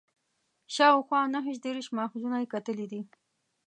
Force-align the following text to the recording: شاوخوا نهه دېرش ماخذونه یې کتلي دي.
شاوخوا 0.75 1.21
نهه 1.33 1.51
دېرش 1.65 1.87
ماخذونه 1.97 2.37
یې 2.41 2.51
کتلي 2.53 2.85
دي. 2.91 3.01